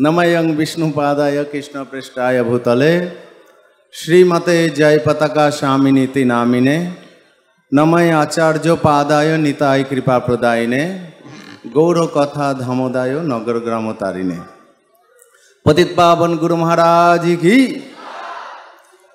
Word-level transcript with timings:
নময়ং 0.00 0.46
বিষ্ণুপাদায় 0.58 1.40
কৃষ্ণপৃষ্ঠায় 1.44 2.40
ভূতলে 2.42 2.92
শ্রীমতে 3.94 4.56
জয় 4.70 4.98
পতাকা 5.04 5.46
স্বামিনীতি 5.50 6.22
নামিনে 6.24 6.76
নময় 7.72 8.10
আচার্য 8.14 8.66
পাদায় 8.84 9.32
নিতায় 9.38 9.82
কৃপা 9.84 10.16
প্রদায়নে 10.18 10.82
গৌরকথা 11.74 12.46
ধামোদায় 12.54 13.14
নগর 13.30 13.56
গ্রাম 13.58 13.86
তারিণে 13.92 14.38
পতিত 15.66 15.90
পাবন 15.96 16.32
গুরু 16.40 16.56
মহারাজ 16.56 17.24
ঘি 17.42 17.58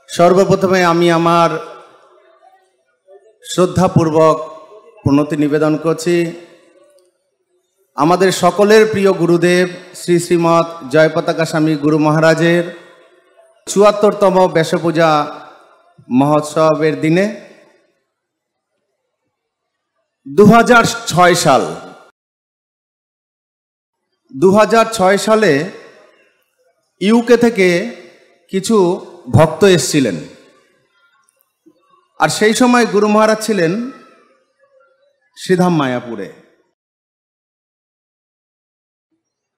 সর্বপ্রথমে 0.09 0.79
আমি 0.85 1.07
আমার 1.11 1.49
শ্রদ্ধাপূর্বক 3.45 4.37
প্রণতি 5.03 5.35
নিবেদন 5.37 5.73
করছি 5.77 6.15
আমাদের 7.97 8.31
সকলের 8.31 8.83
প্রিয় 8.91 9.11
গুরুদেব 9.13 9.67
শ্রী 9.95 10.19
শ্রীমৎ 10.19 10.67
জয়পতাকা 10.89 11.45
স্বামী 11.45 11.75
গুরু 11.75 11.97
মহারাজের 11.97 12.63
চুয়াত্তরতম 13.67 14.35
ব্যাসপূজা 14.47 15.09
মহোৎসবের 16.09 16.95
দিনে 17.01 17.25
দু 20.27 20.43
সাল। 21.35 21.63
দু 24.33 24.49
হাজার 24.51 24.85
ছয় 24.93 25.17
সালে 25.17 25.71
ইউকে 27.01 27.37
থেকে 27.37 27.67
কিছু 28.49 28.77
ভক্ত 29.31 29.61
এসছিলেন। 29.63 30.17
আর 32.19 32.29
সেই 32.29 32.53
সময় 32.53 32.85
গুরু 32.85 33.07
মহারাজ 33.07 33.39
ছিলেন 33.45 33.91
শ্রীধাম 35.37 35.73
মায়াপুরে। 35.77 36.44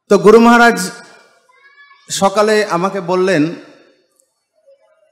তো 0.09 0.17
গুরু 0.17 0.39
মহারাজ 0.39 0.91
সকালে 2.09 2.65
আমাকে 2.65 3.01
বললেন, 3.01 3.55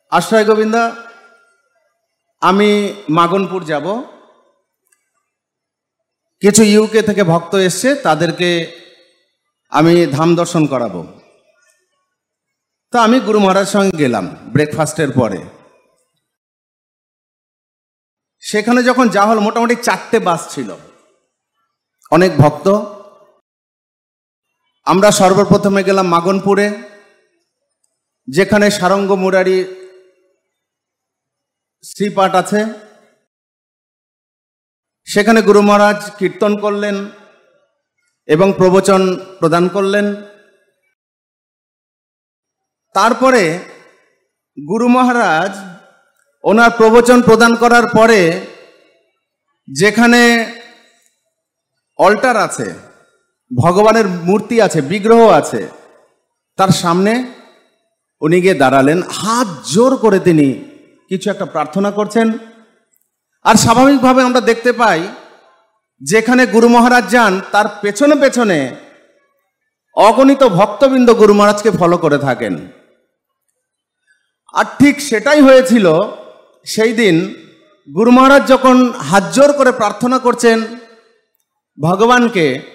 আশ্রয় 0.09 0.45
গোবিন্দা, 0.45 0.95
আমি 2.41 2.93
মাগনপুর 3.09 3.63
যাব। 3.63 4.03
কিছু 6.39 6.63
ইউকে 6.63 7.01
থেকে 7.01 7.23
ভক্ত 7.23 7.55
এসছে, 7.55 7.95
তাদেরকে 7.95 8.71
আমি 9.69 10.05
ধাম 10.05 10.35
দর্শন 10.35 10.67
করাবো। 10.67 11.19
তা 12.91 13.03
আমি 13.03 13.19
গুরু 13.19 13.39
মহারাজ 13.39 13.67
সঙ্গে 13.67 13.97
গেলাম 13.97 14.25
ব্রেকফাস্টের 14.53 15.11
পরে। 15.11 15.43
সেখানে 18.41 18.83
যখন 18.83 19.09
যা 19.09 19.25
হল, 19.25 19.39
মোটামুটি 19.39 19.75
চারটে 19.75 20.19
বাস 20.19 20.55
ছিল। 20.55 20.75
অনেক 22.11 22.37
ভক্ত 22.37 22.94
আমরা 24.85 25.09
সর্বপ্রথমে 25.19 25.81
গেলাম 25.89 26.07
মাগনপুরে, 26.15 26.67
যেখানে 28.27 28.67
সারঙ্গ 28.77 29.09
মুরারি 29.23 29.57
শ্রীপাঠ 31.83 32.31
আছে। 32.41 32.59
সেখানে 35.07 35.39
গুরু 35.47 35.61
মহারাজ 35.67 35.99
কীর্তন 36.19 36.51
করলেন 36.63 36.95
এবং 38.27 38.47
প্রবচন 38.59 39.01
প্রদান 39.39 39.63
করলেন। 39.75 40.05
তারপরে 42.95 43.43
গুরু 44.57 44.87
মহারাজ 44.95 45.53
ওনার 46.43 46.71
প্রবচন 46.79 47.19
প্রদান 47.27 47.51
করার 47.61 47.85
পরে 47.97 48.21
যেখানে 49.67 50.21
অল্টার 51.99 52.35
আছে 52.47 52.67
ভগবানের 53.53 54.07
মূর্তি 54.07 54.61
আছে, 54.61 54.81
বিগ্রহ 54.81 55.29
আছে। 55.29 55.67
তার 56.57 56.69
সামনে 56.69 57.31
উনি 58.21 58.41
গিয়ে 58.41 58.53
দাঁড়ালেন। 58.53 59.01
হাত 59.01 59.47
জোর 59.67 59.97
করে 59.97 60.19
তিনি 60.19 60.53
কিছু 61.09 61.29
একটা 61.29 61.45
প্রার্থনা 61.45 61.91
করছেন। 61.91 62.37
আর 63.43 63.55
স্বাভাবিকভাবে 63.55 64.23
আমরা 64.23 64.41
দেখতে 64.41 64.71
পাই, 64.71 65.07
যেখানে 66.01 66.45
গুরু 66.45 66.67
মহারাজ 66.67 67.09
যান, 67.09 67.41
তার 67.51 67.65
পেছনে 67.81 68.15
পেছনে 68.15 68.75
অগণিত 69.95 70.43
ভক্তবৃন্দ 70.43 71.13
গুরু 71.13 71.33
মহারাজকে 71.33 71.71
ফলো 71.71 71.97
করে 71.97 72.17
থাকেন। 72.17 72.67
আর 74.53 74.65
ঠিক 74.79 75.01
সেটাই 75.01 75.41
হয়েছিল, 75.41 76.01
সেই 76.65 76.93
দিন 76.93 77.35
গুরু 77.95 78.11
মহারাজ 78.11 78.47
যখন 78.47 78.91
হাত 78.91 79.23
জোর 79.33 79.53
করে 79.53 79.71
প্রার্থনা 79.71 80.19
করছেন, 80.19 80.61
ভগবানকে 81.81 82.74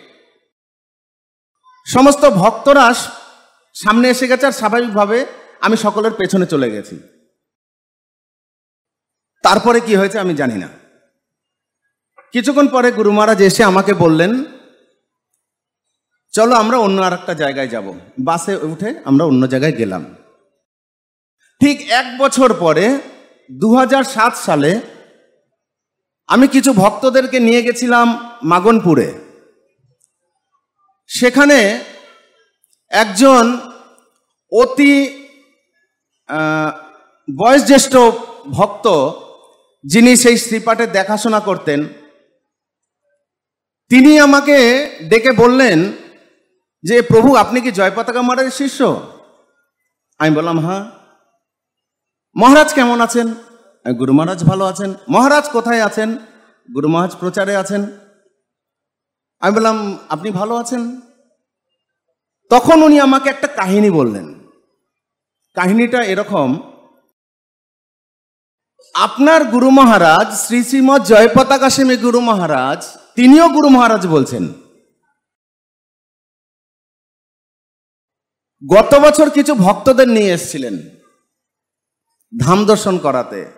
সমস্ত 1.87 2.25
ভক্তরা 2.25 2.95
সামনে 3.75 4.09
এসে 4.09 4.29
গেছে 4.29 4.47
আর 4.47 4.53
স্বাভাবিকভাবে 4.53 5.27
আমি 5.61 5.77
সকলের 5.77 6.13
পেছনে 6.13 6.47
চলে 6.47 6.71
গেছি। 6.71 6.99
তারপরে 9.43 9.81
কি 9.81 9.97
হয়েছে 9.97 10.19
আমি 10.19 10.35
জানি 10.35 10.55
না। 10.55 10.69
কিছুক্ষণ 12.33 12.69
পরে 12.69 12.93
গুরু 12.93 13.13
মহারাজ 13.13 13.43
এসে 13.43 13.65
আমাকে 13.65 13.95
বললেন, 13.95 14.45
চলো 16.33 16.55
আমরা 16.55 16.77
অন্য 16.77 17.03
আর 17.03 17.13
একটা 17.13 17.35
জায়গায় 17.35 17.69
যাব। 17.69 17.95
বাসে 18.19 18.57
উঠে 18.57 18.95
আমরা 19.05 19.25
অন্য 19.25 19.47
জায়গায় 19.47 19.73
গেলাম। 19.73 20.15
ঠিক 21.61 21.91
এক 21.91 22.19
বছর 22.19 22.55
পরে 22.55 22.99
দু 23.53 23.77
হাজার 23.77 24.05
সাত 24.05 24.37
সালে 24.37 24.81
আমি 26.27 26.49
কিছু 26.49 26.73
ভক্তদেরকে 26.73 27.41
নিয়ে 27.41 27.63
গেছিলাম 27.63 28.31
মাগনপুরে। 28.43 29.30
সেখানে 31.19 31.85
একজন 32.89 33.59
অতি 34.53 35.25
বয়োজ্যেষ্ঠ 37.37 37.97
ভক্ত 38.51 38.87
যিনি 39.85 40.17
সেই 40.17 40.39
শ্রীপাঠের 40.39 40.93
দেখাশোনা 40.93 41.41
করতেন, 41.41 41.89
তিনি 43.89 44.21
আমাকে 44.21 44.91
ডেকে 45.09 45.33
বললেন 45.33 45.93
যে, 46.83 47.03
প্রভু, 47.03 47.35
আপনি 47.35 47.61
কি 47.61 47.73
জয় 47.73 47.91
পতাকা 47.95 48.23
মহারাজের 48.23 48.51
শিষ্য? 48.51 49.11
আমি 50.19 50.31
বললাম 50.31 50.67
হ্যাঁ। 50.67 50.91
মহারাজ 52.37 52.75
কেমন 52.75 53.01
আছেন? 53.01 53.35
গুরু 53.99 54.13
মহারাজ 54.13 54.45
ভালো 54.45 54.65
আছেন। 54.65 54.95
মহারাজ 55.11 55.51
কোথায় 55.51 55.81
আছেন? 55.81 56.19
গুরু 56.75 56.89
মহারাজ 56.89 57.17
প্রচারে 57.17 57.57
আছেন। 57.57 58.10
আমি 59.41 59.57
বললাম, 59.57 59.99
আপনি 60.09 60.31
ভালো 60.31 60.55
আছেন? 60.55 61.01
তখন 62.51 62.83
উনি 62.83 63.01
আমাকে 63.01 63.31
একটা 63.31 63.47
কাহিনী 63.47 63.91
বললেন। 63.91 64.49
কাহিনীটা 65.55 66.03
এরকম, 66.03 66.71
আপনার 68.95 69.45
গুরু 69.45 69.71
মহারাজ, 69.71 70.47
শ্রী 70.47 70.65
শ্রীমৎ 70.65 71.03
জয়পতাকা 71.03 71.97
গুরু 71.97 72.21
মহারাজ, 72.21 72.99
তিনিও 73.15 73.49
গুরু 73.49 73.69
মহারাজ 73.69 74.07
বলছেন। 74.07 74.49
গত 78.75 78.95
বছর 78.95 79.31
কিছু 79.31 79.55
ভক্তদের 79.55 80.09
নিয়ে 80.09 80.35
এসছিলেন 80.35 80.77
ধাম 82.39 82.65
দর্শন 82.65 82.99
করাতে। 82.99 83.53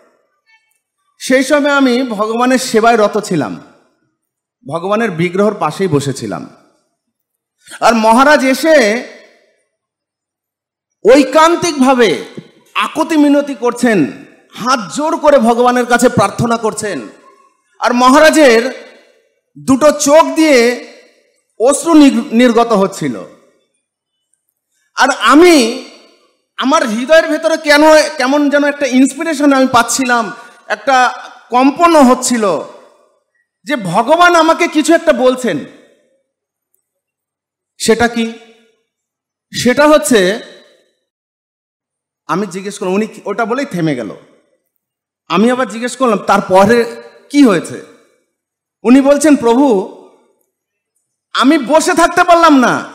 সেই 1.18 1.44
সময় 1.44 1.72
আমি 1.72 2.02
ভগবানের 2.02 2.58
সেবায় 2.58 2.96
রত 2.96 3.18
ছিলাম। 3.18 3.71
ভগবানের 4.66 5.10
বিগ্রহর 5.10 5.54
পাশেই 5.54 5.88
বসেছিলাম। 5.88 6.50
আর 7.80 7.94
মহারাজ 7.94 8.44
এসে 8.44 9.06
ঐকান্তিকভাবে 11.04 12.24
আকতি 12.74 13.16
মিনতি 13.16 13.54
করছেন, 13.54 14.12
হাত 14.54 14.80
জোর 14.96 15.16
করে 15.16 15.38
ভগবানের 15.38 15.86
কাছে 15.86 16.08
প্রার্থনা 16.08 16.56
করছেন। 16.56 17.08
আর 17.80 17.92
মহারাজের 17.92 18.62
দুটো 19.58 19.90
চোখ 19.90 20.24
দিয়ে 20.34 20.84
অশ্রু 21.60 21.94
নির্গত 22.32 22.72
হচ্ছিল। 22.72 23.24
আর 24.96 25.08
আমি 25.20 25.84
আমার 26.56 26.88
হৃদয়ের 26.88 27.28
ভেতরে 27.28 27.56
কেন, 27.56 27.82
কেমন 28.16 28.50
যেন 28.50 28.64
একটা 28.64 28.86
ইন্সপিরেশন 28.86 29.52
আমি 29.52 29.66
পাচ্ছিলাম, 29.66 30.32
একটা 30.68 31.14
কম্পন 31.50 31.96
হচ্ছিল। 31.96 32.44
যে 33.64 33.76
ভগবান 33.76 34.34
আমাকে 34.34 34.68
কিছু 34.68 34.94
একটা 34.94 35.12
বলছেন, 35.12 35.64
সেটা 37.78 38.08
কি? 38.08 38.32
সেটা 39.62 39.88
হচ্ছে, 39.88 40.40
আমি 42.26 42.46
জিজ্ঞেস 42.46 42.78
করলাম, 42.78 42.94
উনি 42.94 43.08
ওটা 43.24 43.44
বলেই 43.44 43.66
থেমে 43.66 43.94
গেল। 43.94 44.16
আমি 45.28 45.50
আবার 45.50 45.68
জিজ্ঞেস 45.68 45.96
করলাম, 45.96 46.18
তারপরে 46.18 47.02
কি 47.28 47.42
হয়েছে? 47.42 47.82
উনি 48.82 49.00
বলছেন, 49.00 49.36
প্রভু, 49.36 49.66
আমি 51.32 51.58
বসে 51.58 51.94
থাকতে 51.94 52.24
পারলাম 52.24 52.58
না। 52.58 52.90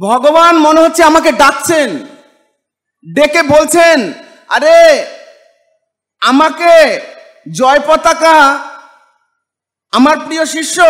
ভগবান 0.00 0.56
মনে 0.56 0.80
হচ্ছে 0.80 1.02
আমাকে 1.02 1.32
ডাকছেন, 1.32 2.06
ডেকে 3.14 3.42
বলছেন, 3.42 4.12
আরে, 4.48 5.06
আমাকে 6.20 7.00
জয় 7.52 7.80
পতাকা 7.86 8.67
আমার 9.92 10.16
প্রিয় 10.20 10.46
শিষ্য, 10.46 10.80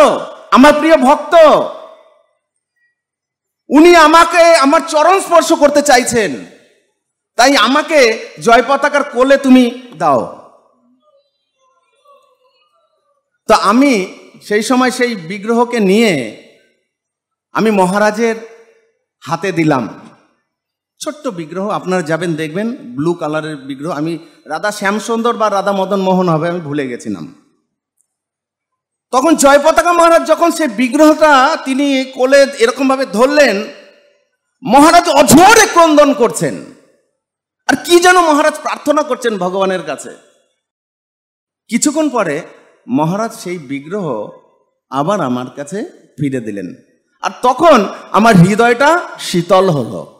আমার 0.51 0.73
প্রিয় 0.73 0.97
ভক্ত, 0.97 1.35
উনি 3.69 3.95
আমাকে, 3.95 4.55
আমার 4.55 4.81
চরণ 4.87 5.19
স্পর্শ 5.19 5.53
করতে 5.53 5.81
চাইছেন। 5.81 6.45
তাই 7.35 7.55
আমাকে 7.55 7.99
জয় 8.41 8.63
পতাকার 8.67 9.03
কোলে 9.03 9.37
তুমি 9.37 9.63
দাও। 9.97 10.39
তো 13.47 13.53
আমি 13.53 14.15
সেই 14.41 14.63
সময় 14.63 14.91
সেই 14.91 15.15
বিগ্রহকে 15.15 15.79
নিয়ে 15.79 16.41
আমি 17.53 17.71
মহারাজের 17.71 18.35
হাতে 19.21 19.51
দিলাম। 19.51 19.87
ছোট্ট 20.99 21.27
বিগ্রহ, 21.27 21.69
আপনারা 21.69 22.01
যাবেন, 22.01 22.33
দেখবেন 22.35 22.67
ব্লু 22.95 23.13
কালারের 23.13 23.57
বিগ্রহ। 23.57 23.91
আমি 23.97 24.17
রাধা 24.45 24.71
শ্যামসুন্দর 24.71 25.33
বা 25.37 25.49
রাধা 25.49 25.71
মদন 25.71 26.01
মোহন 26.01 26.29
হবে, 26.29 26.49
আমি 26.49 26.59
ভুলে 26.59 26.87
গেছিলাম। 26.87 27.35
তখন 29.11 29.35
জয় 29.35 29.59
পতাকা 29.63 29.93
মহারাজ 29.93 30.27
যখন 30.27 30.51
সেই 30.51 30.67
বিগ্রহটা 30.67 31.57
তিনি 31.65 32.05
কোলে 32.05 32.45
এরকমভাবে 32.57 33.05
ধরলেন, 33.05 33.63
মহারাজ 34.63 35.09
অঝোরে 35.09 35.65
ক্রন্দন 35.65 36.13
করছেন। 36.13 36.55
আর 37.67 37.75
কি 37.75 37.99
যেন 37.99 38.21
মহারাজ 38.21 38.53
প্রার্থনা 38.61 39.03
করছেন 39.03 39.37
ভগবানের 39.37 39.83
কাছে। 39.83 40.09
কিছুক্ষণ 41.67 42.09
পরে 42.09 42.41
মহারাজ 42.87 43.33
সেই 43.33 43.57
বিগ্রহ 43.57 44.29
আবার 44.89 45.21
আমার 45.21 45.45
কাছে 45.55 45.85
ফিরে 46.19 46.39
দিলেন। 46.39 46.75
আর 47.21 47.31
তখন 47.41 47.85
আমার 48.11 48.35
হৃদয়টা 48.35 48.99
শীতল 49.19 49.69
হলো। 49.69 50.19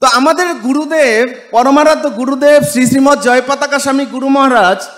তো 0.00 0.06
আমাদের 0.06 0.54
গুরুদেব, 0.54 1.34
পরমারাধ্য 1.50 2.10
গুরুদেব, 2.10 2.62
শ্রী 2.62 2.86
শ্রীমৎ 2.86 3.20
জয়পতাকা 3.20 3.78
স্বামী 3.78 4.06
গুরু 4.06 4.28
মহারাজ 4.28 4.88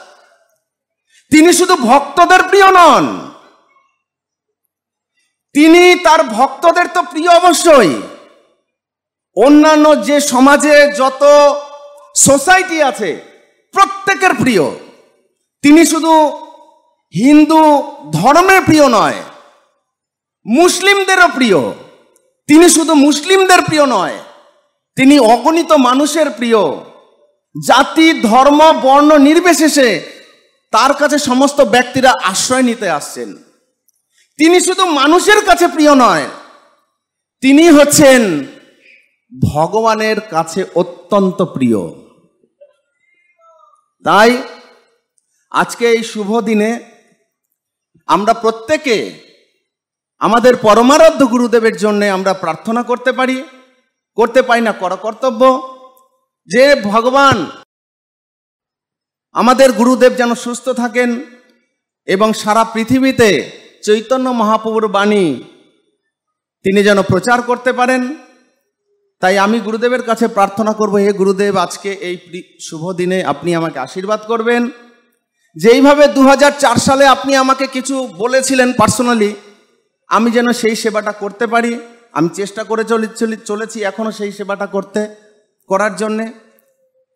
তিনি 1.33 1.51
শুধু 1.53 1.75
ভক্তদের 1.89 2.43
প্রিয় 2.43 2.69
নন। 2.71 3.05
তিনি 5.55 5.83
তার 6.05 6.21
ভক্তদের 6.37 6.87
তো 6.95 7.01
প্রিয় 7.03 7.31
অবশ্যই। 7.31 7.93
অন্যান্য 9.37 9.85
যে 10.07 10.17
সমাজে 10.21 10.77
যত 10.93 11.23
সোসাইটি 12.17 12.79
আছে, 12.83 13.11
প্রত্যেকের 13.75 14.33
প্রিয়। 14.35 14.65
তিনি 15.65 15.83
শুধু 15.87 16.13
হিন্দু 17.15 17.61
ধর্মের 18.13 18.61
প্রিয় 18.65 18.87
নয়, 18.89 19.19
মুসলিমদেরও 20.47 21.29
প্রিয়। 21.35 21.61
তিনি 22.49 22.67
শুধু 22.69 22.93
মুসলিমদের 23.07 23.61
প্রিয় 23.63 23.87
নয়, 23.87 24.17
তিনি 24.97 25.17
অগণিত 25.33 25.71
মানুষের 25.73 26.29
প্রিয়। 26.31 26.63
জাতি, 27.55 28.07
ধর্ম, 28.21 28.61
বর্ণ 28.83 29.11
নির্বিশেষে 29.19 29.89
তার 30.73 30.93
কাছে 31.00 31.17
সমস্ত 31.29 31.59
ব্যক্তিরা 31.75 32.11
আশ্রয় 32.31 32.65
নিতে 32.70 32.87
আসছেন। 32.99 33.29
তিনি 34.38 34.59
শুধু 34.67 34.85
মানুষের 35.00 35.41
কাছে 35.49 35.67
প্রিয় 35.75 35.94
নয়, 36.05 36.26
তিনি 37.43 37.65
হচ্ছেন 37.76 38.23
ভগবানের 39.32 40.19
কাছে 40.35 40.61
অত্যন্ত 40.82 41.38
প্রিয়। 41.55 41.82
তাই 44.05 44.31
আজকে 45.53 45.85
এই 45.94 46.03
শুভ 46.12 46.31
দিনে 46.49 46.70
আমরা 48.09 48.32
প্রত্যেকে 48.43 48.97
আমাদের 50.20 50.55
পরমারাধ্য 50.67 51.23
গুরুদেবের 51.32 51.76
জন্য 51.85 52.00
আমরা 52.17 52.32
প্রার্থনা 52.44 52.82
করতে 52.91 53.11
পারি 53.19 53.38
করতে 54.19 54.41
পারি 54.49 54.62
না, 54.69 54.73
করা 54.82 54.97
কর্তব্য। 55.06 55.43
যে 56.49 56.65
ভগবান 56.91 57.37
আমাদের 59.35 59.69
গুরুদেব 59.73 60.13
যেন 60.21 60.33
সুস্থ 60.45 60.67
থাকেন 60.69 61.11
এবং 62.09 62.29
সারা 62.33 62.63
পৃথিবীতে 62.75 63.31
চৈতন্য 63.87 64.27
মহাপ্রভুর 64.41 64.87
বাণী 64.97 65.25
তিনি 66.65 66.81
যেন 66.83 66.99
প্রচার 67.03 67.39
করতে 67.43 67.71
পারেন। 67.73 68.03
তাই 69.23 69.37
আমি 69.39 69.59
গুরুদেবের 69.61 70.03
কাছে 70.03 70.27
প্রার্থনা 70.29 70.73
করব, 70.73 70.95
হে 71.05 71.13
গুরুদেব, 71.13 71.55
আজকে 71.57 71.91
এই 72.09 72.17
শুভ 72.61 72.83
দিনে 72.93 73.19
আপনি 73.33 73.51
আমাকে 73.55 73.79
আশীর্বাদ 73.79 74.21
করবেন। 74.27 74.63
যেইভাবে 75.57 76.05
দু 76.17 76.23
হাজার 76.23 76.53
চার 76.59 76.77
সালে 76.77 77.05
আপনি 77.07 77.33
আমাকে 77.37 77.67
কিছু 77.67 77.97
বলেছিলেন 78.23 78.69
পার্সোনালি, 78.73 79.31
আমি 80.11 80.29
যেন 80.31 80.49
সেই 80.53 80.77
সেবাটা 80.83 81.13
করতে 81.13 81.47
পারি। 81.47 81.73
আমি 82.13 82.29
চেষ্টা 82.29 82.63
করে 82.65 82.83
চলে 82.85 83.37
চলেছি 83.51 83.79
এখনও 83.91 84.13
সেই 84.13 84.33
সেবাটা 84.33 84.67
করতে 84.67 85.01
করার 85.71 85.95
জন্যে। 85.97 86.27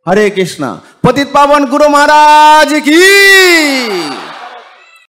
হরে 0.07 0.25
কৃষ্ণ। 0.37 0.63
পতিত 1.03 1.29
পাবন 1.33 1.63
গুরু 1.73 1.87
মহারাজ 1.95 2.71
কি? 2.87 3.03